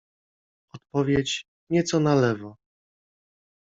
[0.73, 2.57] odpowiedź- nieco na lewo.